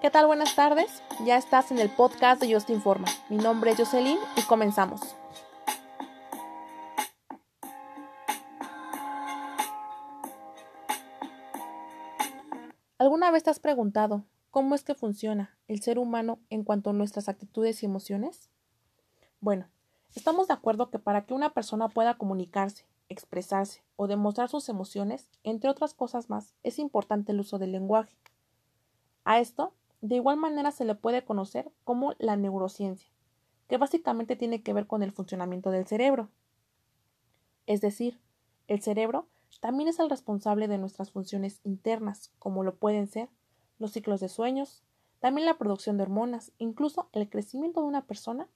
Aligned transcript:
¿Qué 0.00 0.10
tal? 0.10 0.28
Buenas 0.28 0.54
tardes. 0.54 1.02
Ya 1.24 1.36
estás 1.36 1.72
en 1.72 1.80
el 1.80 1.90
podcast 1.90 2.40
de 2.40 2.48
Yo 2.48 2.60
te 2.60 2.72
informa. 2.72 3.08
Mi 3.28 3.36
nombre 3.36 3.72
es 3.72 3.78
Jocelyn 3.78 4.16
y 4.36 4.42
comenzamos. 4.42 5.00
¿Alguna 12.96 13.32
vez 13.32 13.42
te 13.42 13.50
has 13.50 13.58
preguntado 13.58 14.24
cómo 14.52 14.76
es 14.76 14.84
que 14.84 14.94
funciona 14.94 15.58
el 15.66 15.82
ser 15.82 15.98
humano 15.98 16.38
en 16.48 16.62
cuanto 16.62 16.90
a 16.90 16.92
nuestras 16.92 17.28
actitudes 17.28 17.82
y 17.82 17.86
emociones? 17.86 18.50
Bueno, 19.40 19.66
estamos 20.14 20.46
de 20.46 20.54
acuerdo 20.54 20.90
que 20.90 21.00
para 21.00 21.26
que 21.26 21.34
una 21.34 21.54
persona 21.54 21.88
pueda 21.88 22.16
comunicarse, 22.16 22.86
expresarse 23.08 23.82
o 23.96 24.06
demostrar 24.06 24.48
sus 24.48 24.68
emociones, 24.68 25.28
entre 25.42 25.68
otras 25.68 25.92
cosas 25.92 26.30
más, 26.30 26.54
es 26.62 26.78
importante 26.78 27.32
el 27.32 27.40
uso 27.40 27.58
del 27.58 27.72
lenguaje. 27.72 28.16
A 29.24 29.40
esto, 29.40 29.74
de 30.00 30.16
igual 30.16 30.36
manera, 30.36 30.70
se 30.70 30.84
le 30.84 30.94
puede 30.94 31.24
conocer 31.24 31.72
como 31.84 32.14
la 32.18 32.36
neurociencia, 32.36 33.10
que 33.66 33.78
básicamente 33.78 34.36
tiene 34.36 34.62
que 34.62 34.72
ver 34.72 34.86
con 34.86 35.02
el 35.02 35.12
funcionamiento 35.12 35.70
del 35.70 35.86
cerebro. 35.86 36.30
Es 37.66 37.80
decir, 37.80 38.20
el 38.68 38.80
cerebro 38.80 39.28
también 39.60 39.88
es 39.88 39.98
el 39.98 40.08
responsable 40.08 40.68
de 40.68 40.78
nuestras 40.78 41.10
funciones 41.10 41.60
internas, 41.64 42.32
como 42.38 42.62
lo 42.62 42.76
pueden 42.76 43.08
ser 43.08 43.28
los 43.78 43.92
ciclos 43.92 44.20
de 44.20 44.28
sueños, 44.28 44.84
también 45.20 45.46
la 45.46 45.58
producción 45.58 45.96
de 45.96 46.04
hormonas, 46.04 46.52
incluso 46.58 47.08
el 47.12 47.28
crecimiento 47.28 47.80
de 47.80 47.88
una 47.88 48.06
persona, 48.06 48.48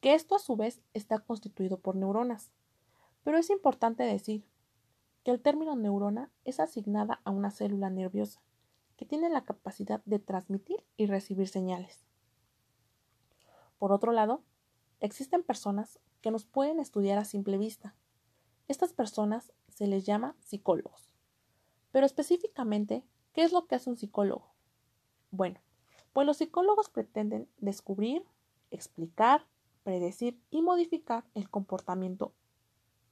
que 0.00 0.14
esto 0.14 0.34
a 0.34 0.40
su 0.40 0.56
vez 0.56 0.80
está 0.94 1.18
constituido 1.18 1.78
por 1.78 1.94
neuronas. 1.94 2.50
Pero 3.22 3.38
es 3.38 3.50
importante 3.50 4.02
decir 4.02 4.44
que 5.22 5.30
el 5.30 5.40
término 5.40 5.76
neurona 5.76 6.30
es 6.44 6.58
asignada 6.58 7.20
a 7.24 7.30
una 7.30 7.50
célula 7.50 7.90
nerviosa, 7.90 8.40
que 9.00 9.06
tiene 9.06 9.30
la 9.30 9.46
capacidad 9.46 10.04
de 10.04 10.18
transmitir 10.18 10.84
y 10.98 11.06
recibir 11.06 11.48
señales. 11.48 12.04
Por 13.78 13.92
otro 13.92 14.12
lado, 14.12 14.44
existen 15.00 15.42
personas 15.42 15.98
que 16.20 16.30
nos 16.30 16.44
pueden 16.44 16.78
estudiar 16.80 17.16
a 17.16 17.24
simple 17.24 17.56
vista. 17.56 17.96
Estas 18.68 18.92
personas 18.92 19.54
se 19.68 19.86
les 19.86 20.04
llama 20.04 20.36
psicólogos. 20.40 21.10
Pero 21.92 22.04
específicamente, 22.04 23.02
¿qué 23.32 23.42
es 23.42 23.52
lo 23.52 23.66
que 23.66 23.76
hace 23.76 23.88
un 23.88 23.96
psicólogo? 23.96 24.52
Bueno, 25.30 25.60
pues 26.12 26.26
los 26.26 26.36
psicólogos 26.36 26.90
pretenden 26.90 27.48
descubrir, 27.56 28.26
explicar, 28.70 29.46
predecir 29.82 30.38
y 30.50 30.60
modificar 30.60 31.24
el 31.32 31.48
comportamiento 31.48 32.34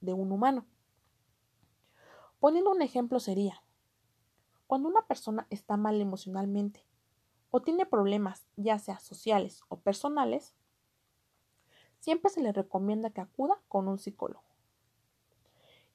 de 0.03 0.12
un 0.12 0.33
humano. 0.33 0.67
Poniendo 2.41 2.73
un 2.73 2.83
ejemplo 2.83 3.21
sería, 3.21 3.62
cuando 4.69 4.89
una 4.89 5.07
persona 5.07 5.47
está 5.49 5.79
mal 5.79 5.99
emocionalmente 6.01 6.85
o 7.51 7.63
tiene 7.63 7.87
problemas 7.87 8.47
ya 8.57 8.79
sea 8.79 9.01
sociales 9.01 9.63
o 9.69 9.81
personales, 9.81 10.55
siempre 12.01 12.31
se 12.31 12.43
le 12.43 12.53
recomienda 12.53 13.09
que 13.09 13.23
acuda 13.23 13.59
con 13.69 13.89
un 13.89 13.99
psicólogo. 13.99 14.45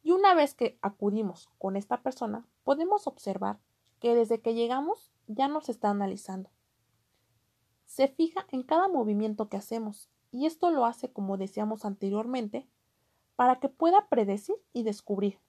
Y 0.01 0.11
una 0.11 0.33
vez 0.33 0.55
que 0.55 0.79
acudimos 0.81 1.49
con 1.59 1.77
esta 1.77 2.01
persona, 2.01 2.47
podemos 2.63 3.05
observar 3.05 3.59
que 3.99 4.15
desde 4.15 4.41
que 4.41 4.55
llegamos 4.55 5.11
ya 5.27 5.47
nos 5.47 5.69
está 5.69 5.91
analizando. 5.91 6.49
Se 7.85 8.07
fija 8.07 8.47
en 8.49 8.63
cada 8.63 8.87
movimiento 8.87 9.49
que 9.49 9.57
hacemos 9.57 10.09
y 10.31 10.47
esto 10.47 10.71
lo 10.71 10.85
hace 10.85 11.13
como 11.13 11.37
decíamos 11.37 11.85
anteriormente 11.85 12.67
para 13.35 13.59
que 13.59 13.69
pueda 13.69 14.09
predecir 14.09 14.55
y 14.73 14.81
descubrir 14.81 15.39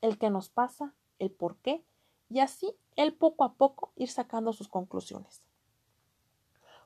el 0.00 0.18
que 0.18 0.30
nos 0.30 0.48
pasa, 0.48 0.94
el 1.20 1.30
por 1.30 1.56
qué 1.58 1.84
y 2.30 2.40
así 2.40 2.74
él 2.96 3.12
poco 3.12 3.44
a 3.44 3.52
poco 3.52 3.92
ir 3.96 4.08
sacando 4.08 4.54
sus 4.54 4.68
conclusiones. 4.68 5.42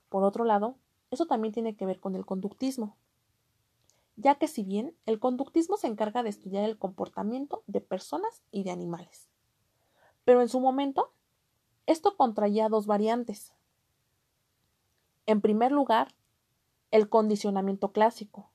Por 0.09 0.25
otro 0.25 0.45
lado, 0.45 0.77
eso 1.11 1.27
también 1.27 1.55
tiene 1.55 1.77
que 1.77 1.86
ver 1.86 2.01
con 2.01 2.17
el 2.17 2.27
conductismo 2.27 2.97
ya 4.17 4.36
que 4.36 4.48
si 4.48 4.62
bien 4.62 4.97
el 5.06 5.19
conductismo 5.19 5.77
se 5.77 5.86
encarga 5.86 6.23
de 6.23 6.29
estudiar 6.29 6.64
el 6.64 6.79
comportamiento 6.79 7.63
de 7.67 7.80
personas 7.80 8.42
y 8.51 8.63
de 8.63 8.70
animales. 8.70 9.29
Pero 10.24 10.41
en 10.41 10.48
su 10.48 10.61
momento, 10.61 11.13
esto 11.86 12.17
contraía 12.17 12.68
dos 12.68 12.86
variantes. 12.86 13.52
En 15.27 15.41
primer 15.41 15.73
lugar, 15.73 16.14
el 16.91 17.08
condicionamiento 17.08 17.92
clásico, 17.92 18.51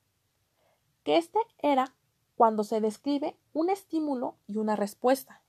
que 1.03 1.17
este 1.17 1.39
era 1.57 1.93
cuando 2.35 2.63
se 2.63 2.79
describe 2.79 3.37
un 3.53 3.69
estímulo 3.69 4.37
y 4.47 4.57
una 4.57 4.75
respuesta. 4.75 5.41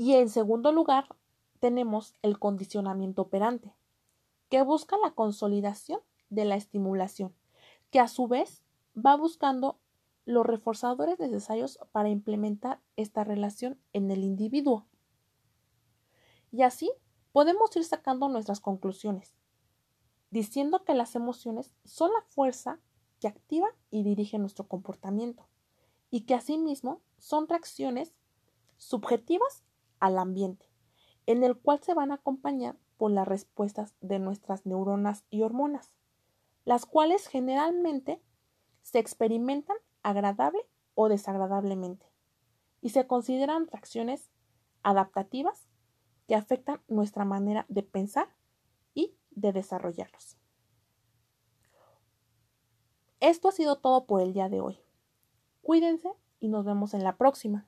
Y 0.00 0.14
en 0.14 0.30
segundo 0.30 0.72
lugar, 0.72 1.14
tenemos 1.58 2.14
el 2.22 2.38
condicionamiento 2.38 3.20
operante, 3.20 3.74
que 4.48 4.62
busca 4.62 4.96
la 4.96 5.10
consolidación 5.10 6.00
de 6.30 6.46
la 6.46 6.54
estimulación 6.54 7.34
que 7.90 8.00
a 8.00 8.08
su 8.08 8.26
vez 8.26 8.62
va 8.96 9.14
buscando 9.14 9.78
los 10.24 10.46
reforzadores 10.46 11.18
necesarios 11.18 11.78
para 11.92 12.08
implementar 12.08 12.80
esta 12.96 13.24
relación 13.24 13.78
en 13.92 14.10
el 14.10 14.24
individuo. 14.24 14.86
Y 16.50 16.62
así 16.62 16.90
podemos 17.32 17.76
ir 17.76 17.84
sacando 17.84 18.30
nuestras 18.30 18.60
conclusiones, 18.60 19.34
diciendo 20.30 20.82
que 20.82 20.94
las 20.94 21.14
emociones 21.14 21.74
son 21.84 22.10
la 22.10 22.22
fuerza 22.30 22.80
que 23.20 23.28
activa 23.28 23.68
y 23.90 24.02
dirige 24.02 24.38
nuestro 24.38 24.66
comportamiento, 24.66 25.46
y 26.10 26.22
que 26.22 26.32
asimismo 26.32 27.02
son 27.18 27.48
reacciones 27.48 28.14
subjetivas 28.78 29.62
al 30.00 30.18
ambiente, 30.18 30.66
en 31.26 31.44
el 31.44 31.56
cual 31.56 31.80
se 31.82 31.94
van 31.94 32.10
a 32.10 32.16
acompañar 32.16 32.76
por 32.96 33.10
las 33.10 33.28
respuestas 33.28 33.94
de 34.00 34.18
nuestras 34.18 34.66
neuronas 34.66 35.24
y 35.30 35.42
hormonas 35.42 35.92
las 36.64 36.86
cuales 36.86 37.26
generalmente 37.26 38.22
se 38.82 38.98
experimentan 38.98 39.76
agradable 40.02 40.60
o 40.94 41.08
desagradablemente 41.08 42.06
y 42.80 42.90
se 42.90 43.06
consideran 43.06 43.66
reacciones 43.66 44.30
adaptativas 44.82 45.68
que 46.26 46.34
afectan 46.34 46.80
nuestra 46.88 47.24
manera 47.24 47.66
de 47.68 47.82
pensar 47.82 48.28
y 48.94 49.16
de 49.30 49.52
desarrollarlos. 49.52 50.36
Esto 53.20 53.48
ha 53.48 53.52
sido 53.52 53.76
todo 53.76 54.06
por 54.06 54.22
el 54.22 54.32
día 54.32 54.48
de 54.48 54.60
hoy. 54.60 54.78
Cuídense 55.60 56.10
y 56.38 56.48
nos 56.48 56.64
vemos 56.64 56.94
en 56.94 57.04
la 57.04 57.16
próxima. 57.16 57.66